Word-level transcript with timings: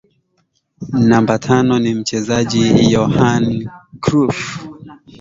Namba 1.09 1.39
tano 1.39 1.79
ni 1.79 1.93
mchezaji 1.95 2.63
Yohan 2.93 3.45
Cruyff 4.01 4.37